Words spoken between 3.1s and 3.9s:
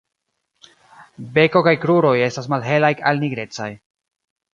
al nigrecaj.